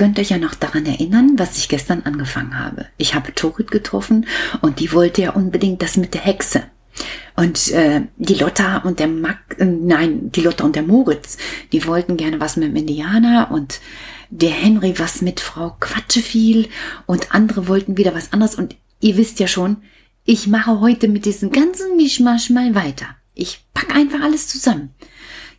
[0.00, 2.86] könnt euch ja noch daran erinnern, was ich gestern angefangen habe.
[2.96, 4.24] Ich habe Torit getroffen
[4.62, 6.62] und die wollte ja unbedingt das mit der Hexe.
[7.36, 11.36] Und äh, die Lotta und der Mac, äh, nein, die Lotta und der Moritz,
[11.72, 13.78] die wollten gerne was mit dem Indianer und
[14.30, 16.70] der Henry was mit Frau Quatscheviel
[17.04, 18.54] und andere wollten wieder was anderes.
[18.54, 19.82] Und ihr wisst ja schon,
[20.24, 23.04] ich mache heute mit diesem ganzen Mischmasch mal weiter.
[23.34, 24.94] Ich pack einfach alles zusammen.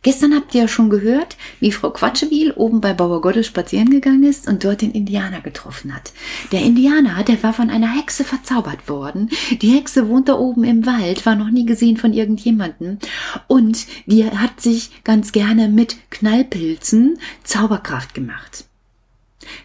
[0.02, 4.24] Gestern habt ihr ja schon gehört, wie Frau Quatschewiel oben bei Bauer Gottes spazieren gegangen
[4.24, 6.12] ist und dort den Indianer getroffen hat.
[6.50, 9.30] Der Indianer, der war von einer Hexe verzaubert worden.
[9.60, 12.98] Die Hexe wohnt da oben im Wald, war noch nie gesehen von irgendjemandem.
[13.46, 18.64] Und die hat sich ganz gerne mit Knallpilzen Zauberkraft gemacht.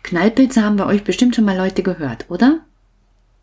[0.03, 2.59] Knallpilze haben wir euch bestimmt schon mal Leute gehört, oder?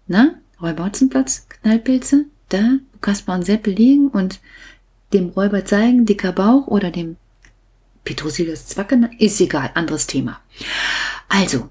[0.06, 0.34] Na?
[0.62, 4.38] Räuberhotzenplatz, Knallpilze, da, wo Kaspar und Seppel liegen und
[5.15, 7.16] dem Räuber zeigen, dicker Bauch oder dem
[8.04, 10.40] Petrosilius Zwacke, ist egal, anderes Thema.
[11.29, 11.70] Also,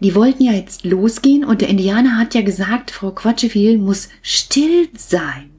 [0.00, 4.88] die wollten ja jetzt losgehen und der Indianer hat ja gesagt, Frau Quatscheviel muss still
[4.96, 5.50] sein.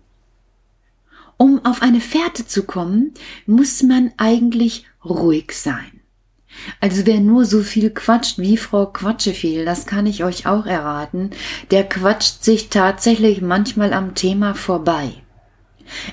[1.37, 3.13] Um auf eine Fährte zu kommen,
[3.45, 5.99] muss man eigentlich ruhig sein.
[6.79, 11.31] Also wer nur so viel quatscht wie Frau Quatscheviel, das kann ich euch auch erraten,
[11.71, 15.22] der quatscht sich tatsächlich manchmal am Thema vorbei.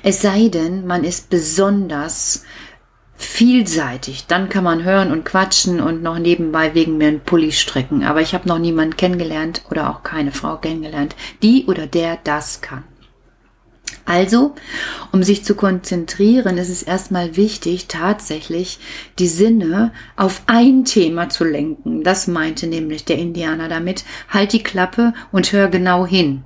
[0.02, 2.44] Es sei denn, man ist besonders
[3.16, 4.26] vielseitig.
[4.26, 8.02] Dann kann man hören und quatschen und noch nebenbei wegen mir einen Pulli strecken.
[8.02, 12.60] Aber ich habe noch niemanden kennengelernt oder auch keine Frau kennengelernt, die oder der das
[12.62, 12.84] kann.
[14.06, 14.54] Also,
[15.12, 18.78] um sich zu konzentrieren, ist es erstmal wichtig, tatsächlich
[19.18, 22.02] die Sinne auf ein Thema zu lenken.
[22.02, 24.04] Das meinte nämlich der Indianer damit.
[24.28, 26.44] Halt die Klappe und hör genau hin.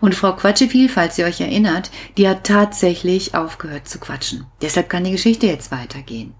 [0.00, 4.46] Und Frau Quatscheviel, falls ihr euch erinnert, die hat tatsächlich aufgehört zu quatschen.
[4.60, 6.34] Deshalb kann die Geschichte jetzt weitergehen.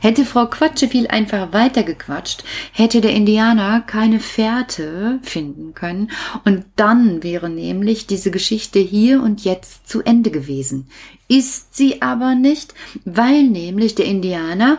[0.00, 6.10] Hätte Frau Quatscheviel einfach weitergequatscht, hätte der Indianer keine Fährte finden können
[6.44, 10.88] und dann wäre nämlich diese Geschichte hier und jetzt zu Ende gewesen.
[11.28, 12.74] Ist sie aber nicht,
[13.04, 14.78] weil nämlich der Indianer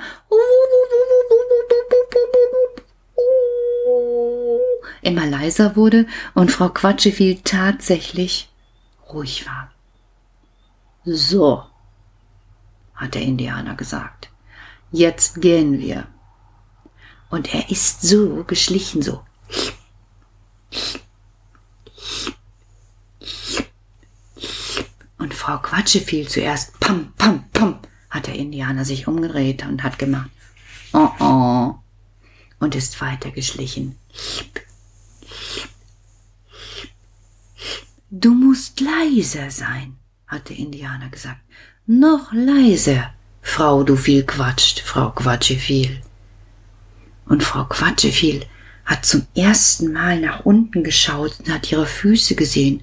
[5.02, 8.50] immer leiser wurde und Frau Quatscheviel tatsächlich
[9.12, 9.72] ruhig war.
[11.06, 11.64] So,
[12.96, 14.30] hat der Indianer gesagt,
[14.92, 16.08] jetzt gehen wir.
[17.30, 19.24] Und er ist so geschlichen, so.
[25.18, 27.80] Und Frau Quatscheviel zuerst, pam, pam, pam,
[28.10, 30.30] hat der Indianer sich umgedreht und hat gemacht,
[30.94, 31.76] oh, oh,
[32.64, 33.98] und ist weitergeschlichen.
[38.10, 39.98] Du musst leiser sein,
[40.28, 41.42] hat der Indianer gesagt.
[41.86, 46.02] Noch leiser, Frau, du viel quatscht, Frau Quatsche viel.
[47.26, 48.46] Und Frau Quatsche viel
[48.86, 52.82] hat zum ersten Mal nach unten geschaut und hat ihre Füße gesehen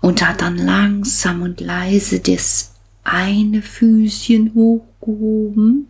[0.00, 2.74] und hat dann langsam und leise das
[3.04, 5.88] eine Füßchen hochgehoben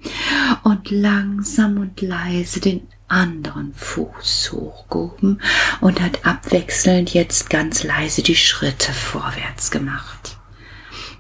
[0.65, 5.41] und langsam und leise den anderen Fuß hochgehoben
[5.81, 10.37] und hat abwechselnd jetzt ganz leise die Schritte vorwärts gemacht.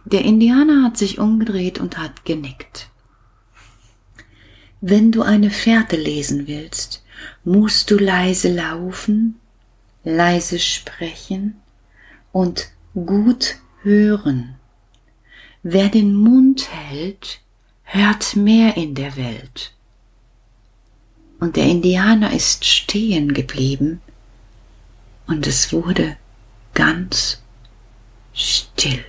[0.04, 2.88] Der Indianer hat sich umgedreht und hat genickt.
[4.80, 7.02] Wenn du eine Fährte lesen willst,
[7.44, 9.40] musst du leise laufen,
[10.04, 11.56] leise sprechen
[12.32, 14.54] und gut hören.
[15.62, 17.40] Wer den Mund hält,
[17.82, 19.74] hört mehr in der Welt
[21.40, 24.00] und der Indianer ist stehen geblieben
[25.26, 26.16] und es wurde
[26.74, 27.42] ganz
[28.32, 29.04] still.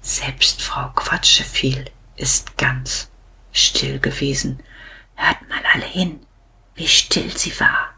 [0.00, 3.10] Selbst Frau Quatscheviel ist ganz
[3.52, 4.60] still gewesen.
[5.16, 6.20] Hört mal alle hin,
[6.74, 7.97] wie still sie war.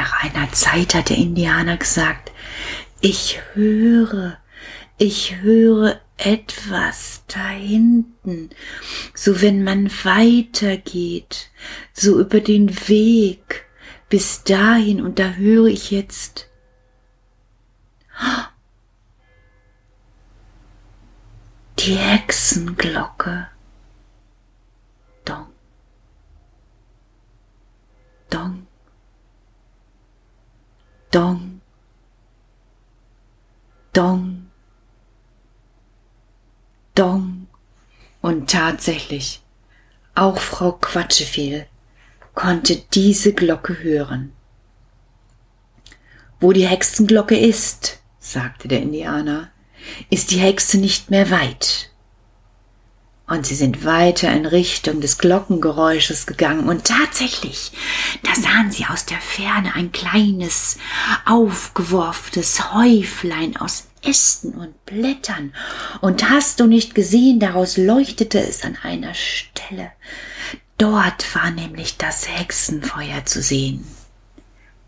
[0.00, 2.32] Nach einer Zeit hat der Indianer gesagt,
[3.02, 4.38] ich höre,
[4.96, 8.48] ich höre etwas da hinten,
[9.12, 11.50] so wenn man weitergeht,
[11.92, 13.66] so über den Weg
[14.08, 16.48] bis dahin und da höre ich jetzt
[21.78, 23.48] die Hexenglocke.
[25.26, 25.48] Dong,
[28.30, 28.66] dong,
[31.10, 31.60] Dong,
[33.92, 34.50] Dong,
[36.94, 37.46] Dong.
[38.20, 39.42] Und tatsächlich,
[40.14, 41.66] auch Frau Quatscheviel
[42.34, 44.32] konnte diese Glocke hören.
[46.40, 49.50] wo die Hexenglocke ist, sagte der Indianer,
[50.08, 51.79] ist die Hexe nicht mehr weit
[53.30, 57.72] und sie sind weiter in Richtung des Glockengeräusches gegangen und tatsächlich,
[58.24, 60.78] da sahen sie aus der Ferne ein kleines,
[61.24, 65.54] aufgeworfenes Häuflein aus Ästen und Blättern.
[66.00, 69.92] Und hast du nicht gesehen, daraus leuchtete es an einer Stelle.
[70.76, 73.86] Dort war nämlich das Hexenfeuer zu sehen.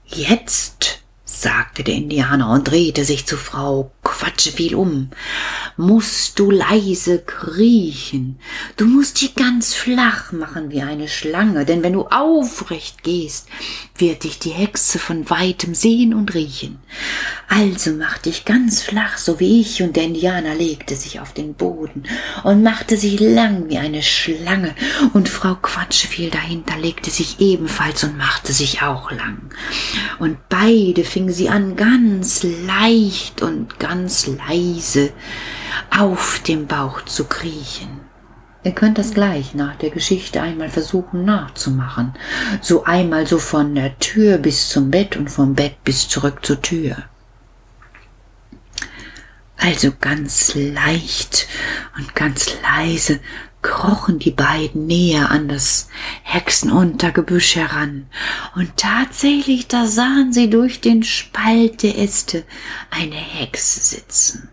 [0.07, 5.11] Jetzt sagte der Indianer und drehte sich zu Frau Quatscheviel um.
[5.77, 8.39] Musst du leise kriechen.
[8.77, 13.49] Du musst dich ganz flach machen wie eine Schlange, denn wenn du aufrecht gehst,
[13.97, 16.79] wird dich die Hexe von weitem sehen und riechen.
[17.49, 21.55] Also mach dich ganz flach, so wie ich, und der Indianer legte sich auf den
[21.55, 22.05] Boden
[22.43, 24.75] und machte sich lang wie eine Schlange,
[25.13, 29.51] und Frau Quatscheviel dahinter legte sich ebenfalls und machte sich auch lang.
[30.19, 35.13] Und beide fingen sie an, ganz leicht und ganz leise
[35.91, 38.01] auf dem Bauch zu kriechen.
[38.65, 42.15] Ihr könnt das gleich nach der Geschichte einmal versuchen nachzumachen.
[42.61, 46.63] So einmal so von der Tür bis zum Bett und vom Bett bis zurück zur
[46.63, 46.97] Tür.
[49.57, 51.47] Also ganz leicht
[51.97, 53.21] und ganz leise
[53.63, 55.89] krochen die beiden näher an das
[56.25, 58.07] Hexenuntergebüsch heran,
[58.57, 62.45] und tatsächlich da sahen sie durch den Spalt der Äste
[62.91, 64.49] eine Hexe sitzen.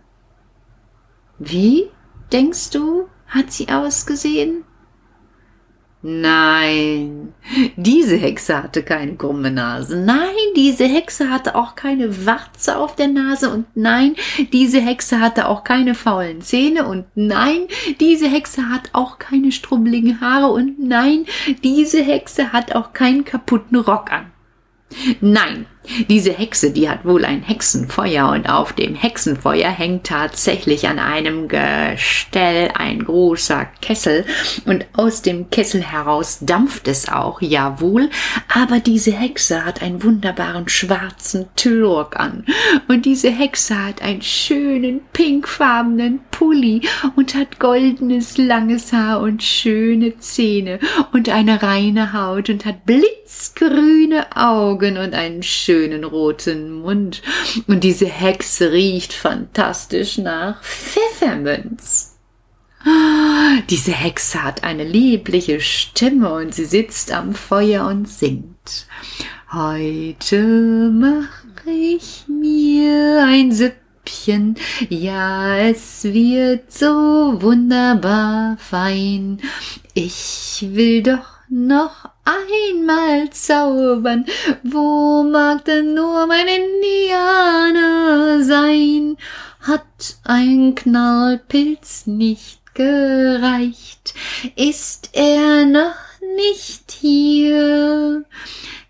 [1.39, 1.89] Wie,
[2.31, 4.63] denkst du, hat sie ausgesehen?
[6.01, 7.33] Nein,
[7.75, 9.97] diese Hexe hatte keine krumme Nase.
[9.97, 13.49] Nein, diese Hexe hatte auch keine Warze auf der Nase.
[13.49, 14.15] Und nein,
[14.53, 16.87] diese Hexe hatte auch keine faulen Zähne.
[16.87, 17.67] Und nein,
[17.99, 20.53] diese Hexe hat auch keine strubbeligen Haare.
[20.53, 21.25] Und nein,
[21.65, 24.31] diese Hexe hat auch keinen kaputten Rock an.
[25.19, 25.65] Nein,
[26.07, 31.47] diese Hexe, die hat wohl ein Hexenfeuer und auf dem Hexenfeuer hängt tatsächlich an einem
[31.47, 34.25] Gestell ein großer Kessel
[34.65, 38.09] und aus dem Kessel heraus dampft es auch, jawohl,
[38.53, 42.45] aber diese Hexe hat einen wunderbaren schwarzen Tüllrock an.
[42.87, 46.81] Und diese Hexe hat einen schönen pinkfarbenen Pulli
[47.15, 50.79] und hat goldenes langes Haar und schöne Zähne
[51.13, 57.21] und eine reine Haut und hat blitzgrüne Augen und einen schönen roten Mund.
[57.67, 62.17] Und diese Hexe riecht fantastisch nach Pfefferminz.
[63.69, 68.87] Diese Hexe hat eine liebliche Stimme und sie sitzt am Feuer und singt.
[69.53, 74.55] Heute mach ich mir ein Süppchen,
[74.89, 76.87] ja, es wird so
[77.43, 79.39] wunderbar fein.
[79.93, 84.25] Ich will doch noch einmal zaubern,
[84.63, 89.17] wo mag denn nur mein Indianer sein?
[89.61, 94.13] Hat ein Knallpilz nicht gereicht,
[94.55, 95.95] ist er noch
[96.35, 98.25] nicht hier?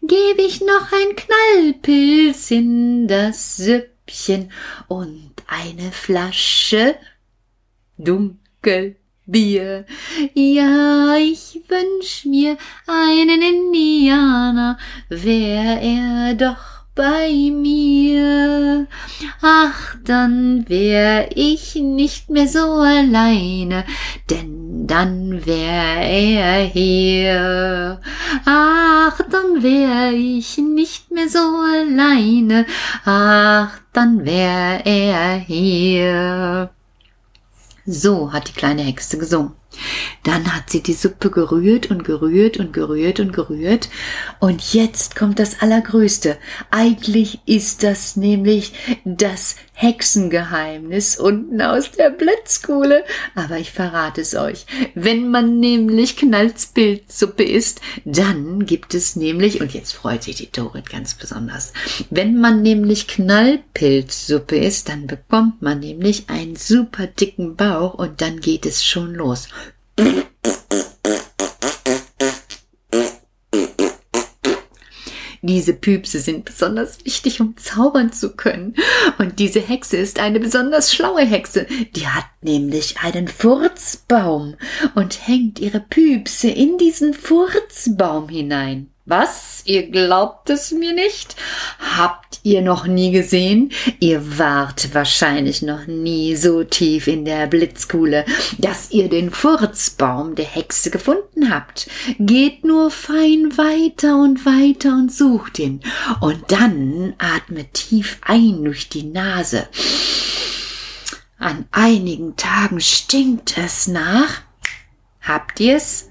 [0.02, 4.52] Geb ich noch ein Knallpilz in das Süppchen
[4.88, 6.96] und eine Flasche
[7.98, 8.96] dunkel
[9.32, 9.86] Bier.
[10.34, 12.58] Ja, ich wünsch mir
[12.88, 14.78] einen Indianer,
[15.10, 18.88] wär er doch bei mir.
[19.42, 23.86] Ach, dann wär ich nicht mehr so alleine,
[24.30, 28.02] denn dann wär er hier.
[28.46, 32.66] Ach, dann wär ich nicht mehr so alleine,
[33.06, 36.70] ach, dann wär er hier.
[37.92, 39.59] So hat die kleine Hexe gesungen.
[40.24, 43.90] Dann hat sie die Suppe gerührt und gerührt und gerührt und gerührt.
[44.40, 46.38] Und jetzt kommt das Allergrößte.
[46.72, 48.74] Eigentlich ist das nämlich
[49.06, 53.06] das Hexengeheimnis unten aus der Blitzkuhle.
[53.34, 54.66] Aber ich verrate es euch.
[54.94, 60.90] Wenn man nämlich Knalzpilzsuppe isst, dann gibt es nämlich, und jetzt freut sich die Dorit
[60.90, 61.72] ganz besonders,
[62.10, 68.42] wenn man nämlich Knallpilzsuppe isst, dann bekommt man nämlich einen super dicken Bauch und dann
[68.42, 69.48] geht es schon los.
[75.42, 78.76] Diese Püpse sind besonders wichtig, um zaubern zu können.
[79.18, 81.66] Und diese Hexe ist eine besonders schlaue Hexe.
[81.96, 84.56] Die hat nämlich einen Furzbaum
[84.96, 88.90] und hängt ihre Püpse in diesen Furzbaum hinein.
[89.10, 89.64] Was?
[89.66, 91.36] Ihr glaubt es mir nicht?
[91.98, 93.72] Habt ihr noch nie gesehen?
[94.00, 98.24] Ihr wart wahrscheinlich noch nie so tief in der Blitzkuhle,
[98.60, 101.90] dass ihr den Furzbaum der Hexe gefunden habt.
[102.20, 105.82] Geht nur fein weiter und weiter und sucht ihn.
[106.22, 109.68] Und dann atmet tief ein durch die Nase.
[111.40, 114.42] An einigen Tagen stinkt es nach.
[115.20, 116.10] Habt ihr's?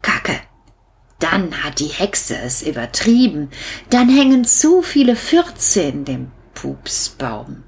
[0.00, 0.40] Kacke.
[1.22, 3.48] Dann hat die Hexe es übertrieben.
[3.90, 7.62] Dann hängen zu viele Fürze in dem Pupsbaum.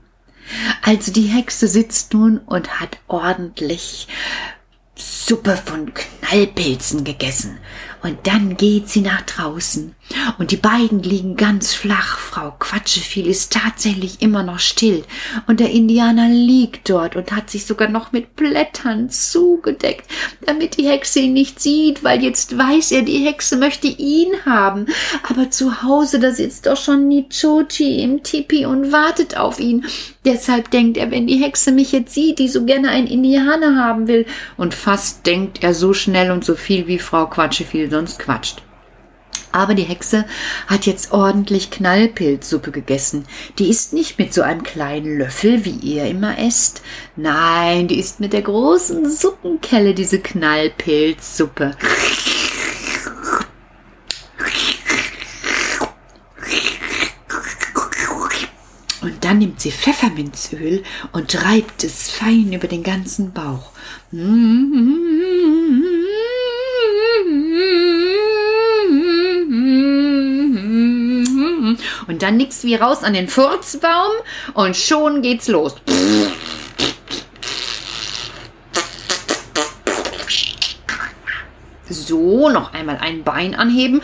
[0.82, 4.08] Also die Hexe sitzt nun und hat ordentlich
[4.96, 7.58] Suppe von Knallpilzen gegessen
[8.04, 9.94] und dann geht sie nach draußen.
[10.38, 12.18] Und die beiden liegen ganz flach.
[12.18, 15.04] Frau Quatscheviel ist tatsächlich immer noch still.
[15.46, 20.04] Und der Indianer liegt dort und hat sich sogar noch mit Blättern zugedeckt,
[20.44, 24.84] damit die Hexe ihn nicht sieht, weil jetzt weiß er, die Hexe möchte ihn haben.
[25.26, 29.87] Aber zu Hause, da sitzt doch schon Nichochi im Tipi und wartet auf ihn.
[30.26, 34.08] Deshalb denkt er, wenn die Hexe mich jetzt sieht, die so gerne einen Indianer haben
[34.08, 34.26] will.
[34.58, 38.62] Und fast denkt er so schnell und so viel wie Frau Quatscheviel sonst quatscht.
[39.52, 40.24] Aber die Hexe
[40.66, 43.24] hat jetzt ordentlich Knallpilzsuppe gegessen.
[43.60, 46.82] Die ist nicht mit so einem kleinen Löffel, wie ihr immer esst.
[47.14, 51.76] Nein, die ist mit der großen Suppenkelle, diese Knallpilzsuppe.
[59.02, 60.82] Und dann nimmt sie Pfefferminzöl
[61.12, 63.70] und reibt es fein über den ganzen Bauch.
[64.10, 65.43] Und
[72.25, 74.12] dann nix wie raus an den Furzbaum
[74.54, 75.75] und schon geht's los.
[81.90, 84.00] So, noch einmal ein Bein anheben.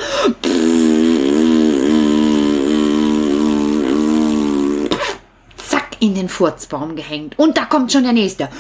[5.56, 7.38] Zack, in den Furzbaum gehängt.
[7.38, 8.50] Und da kommt schon der nächste.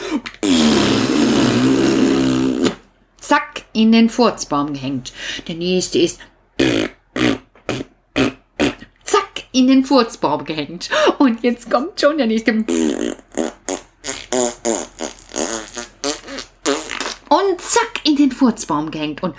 [3.20, 5.12] Zack, in den Furzbaum gehängt.
[5.48, 6.18] Der nächste ist
[9.52, 10.90] in den Furzbaum gehängt.
[11.18, 12.52] Und jetzt kommt schon der nächste.
[12.52, 12.66] Und
[17.60, 19.22] zack, in den Furzbaum gehängt.
[19.22, 19.34] Und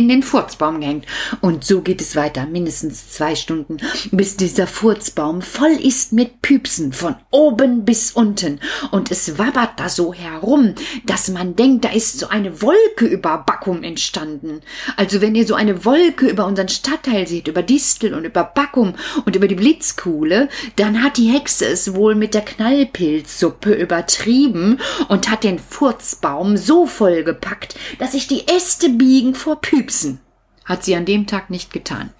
[0.00, 1.04] in den Furzbaum gehängt.
[1.42, 3.76] Und so geht es weiter, mindestens zwei Stunden,
[4.10, 8.60] bis dieser Furzbaum voll ist mit Püpsen von oben bis unten.
[8.90, 13.44] Und es wabbert da so herum, dass man denkt, da ist so eine Wolke über
[13.46, 14.62] Backum entstanden.
[14.96, 18.94] Also wenn ihr so eine Wolke über unseren Stadtteil seht, über Distel und über Backum
[19.26, 24.78] und über die Blitzkuhle, dann hat die Hexe es wohl mit der Knallpilzsuppe übertrieben
[25.08, 29.89] und hat den Furzbaum so vollgepackt, dass sich die Äste biegen vor Püpsen.
[29.90, 30.20] Pupsen
[30.64, 32.10] hat sie an dem Tag nicht getan.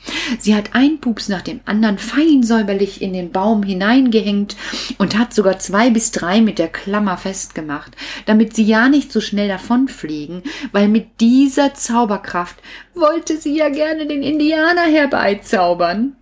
[0.40, 4.56] Sie hat ein Pups nach dem anderen fein säuberlich in den Baum hineingehängt
[4.98, 7.92] und hat sogar zwei bis drei mit der Klammer festgemacht,
[8.26, 12.56] damit sie ja nicht so schnell davonfliegen, weil mit dieser Zauberkraft
[12.92, 16.16] wollte sie ja gerne den Indianer herbeizaubern.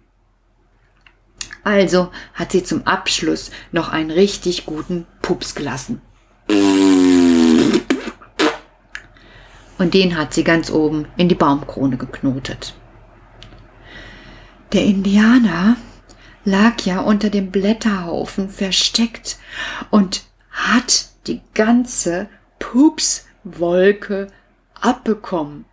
[1.64, 6.02] Also hat sie zum Abschluss noch einen richtig guten Pups gelassen
[9.78, 12.75] und den hat sie ganz oben in die Baumkrone geknotet.
[14.73, 15.76] Der Indianer
[16.44, 19.38] lag ja unter dem Blätterhaufen versteckt
[19.90, 24.28] und hat die ganze Pupswolke
[24.80, 25.64] abbekommen.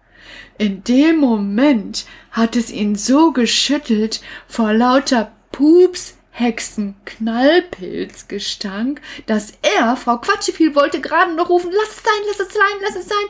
[0.58, 9.96] In dem Moment hat es ihn so geschüttelt vor lauter Pups Hexen Knallpilzgestank, dass er,
[9.96, 13.26] Frau Quatscheviel, wollte gerade noch rufen, lass es sein, lass es sein, lass es sein,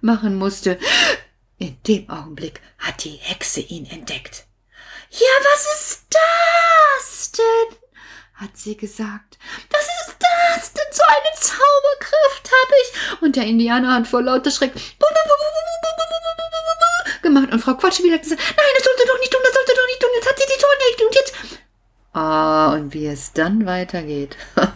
[0.00, 0.78] machen musste.
[1.58, 4.46] In dem Augenblick hat die Hexe ihn entdeckt.
[5.10, 7.78] Ja, was ist das denn?
[8.36, 9.38] hat sie gesagt.
[9.70, 10.84] Was ist das denn?
[10.92, 13.22] So eine Zauberkraft habe ich.
[13.22, 14.72] Und der Indianer hat vor lauter Schreck
[17.36, 17.52] gemacht.
[17.52, 20.00] Und Frau Quatschewiel hat gesagt, nein, das sollte doch nicht tun, das sollte doch nicht
[20.00, 20.10] tun.
[20.14, 20.56] Jetzt hat sie die
[20.90, 21.02] nicht.
[21.02, 21.34] Und jetzt...
[22.12, 24.36] Ah, und wie es dann weitergeht.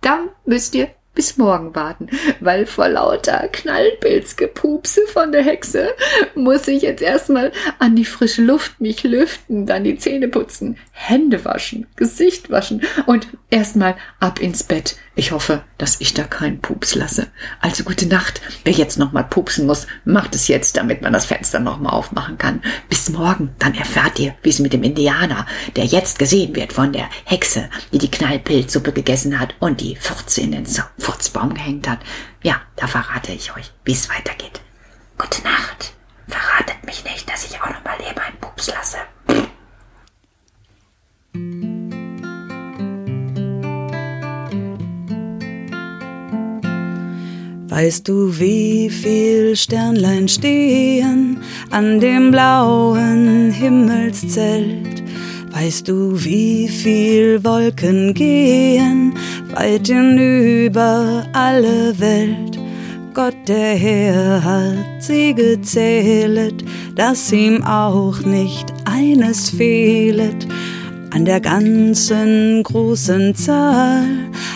[0.00, 2.08] dann müsst ihr bis morgen warten,
[2.38, 5.92] weil vor lauter Knallpilzgepupse von der Hexe
[6.34, 11.44] muss ich jetzt erstmal an die frische Luft mich lüften, dann die Zähne putzen, Hände
[11.44, 14.96] waschen, Gesicht waschen und erstmal ab ins Bett.
[15.16, 17.26] Ich hoffe, dass ich da keinen Pups lasse.
[17.60, 18.40] Also gute Nacht.
[18.64, 22.62] Wer jetzt nochmal pupsen muss, macht es jetzt, damit man das Fenster nochmal aufmachen kann.
[22.88, 26.92] Bis morgen, dann erfahrt ihr, wie es mit dem Indianer, der jetzt gesehen wird von
[26.92, 30.66] der Hexe, die die Knallpilzsuppe gegessen hat und die Furze in den
[30.98, 31.98] Furzbaum gehängt hat.
[32.42, 34.60] Ja, da verrate ich euch, wie es weitergeht.
[35.18, 35.92] Gute Nacht.
[36.28, 38.98] Verratet mich nicht, dass ich auch noch mal eben einen Pups lasse.
[47.70, 51.38] Weißt du, wie viel Sternlein stehen
[51.70, 55.04] an dem blauen Himmelszelt?
[55.52, 59.14] Weißt du, wie viel Wolken gehen
[59.54, 62.58] weit hinüber alle Welt?
[63.14, 66.64] Gott der Herr hat sie gezählet,
[66.96, 70.48] dass ihm auch nicht eines fehlet
[71.10, 74.04] an der ganzen großen Zahl,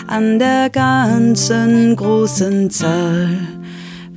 [0.07, 3.37] an der ganzen großen Zahl.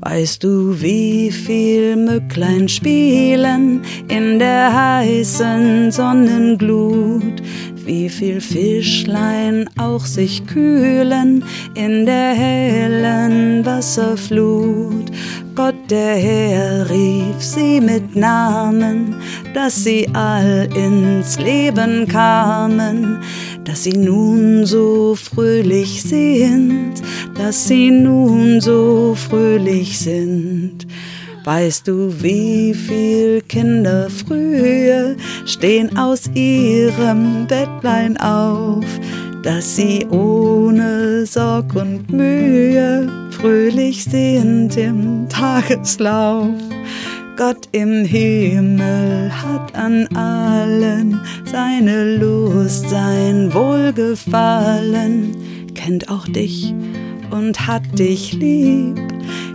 [0.01, 7.43] Weißt du, wie viel Mücklein spielen in der heißen Sonnenglut?
[7.85, 15.11] Wie viel Fischlein auch sich kühlen in der hellen Wasserflut?
[15.59, 19.17] Gott der Herr rief sie mit Namen,
[19.55, 23.19] dass sie all ins Leben kamen,
[23.65, 27.03] dass sie nun so fröhlich sind,
[27.37, 30.87] dass sie nun so fröhlich sind.
[31.43, 38.85] Weißt du, wie viel Kinder früher stehen aus ihrem Bettlein auf,
[39.49, 46.51] dass sie ohne Sorg und Mühe fröhlich sind im Tageslauf.
[47.39, 51.19] Gott im Himmel hat an allen
[51.51, 55.35] seine Lust, sein Wohlgefallen,
[55.75, 56.75] kennt auch dich
[57.31, 58.99] und hat dich lieb,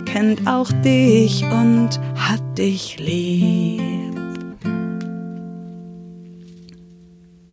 [0.05, 3.92] kennt auch dich und hat dich lieb.